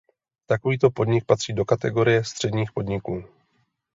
[0.45, 3.23] Takovýto podnik patří do kategorie středních podniků.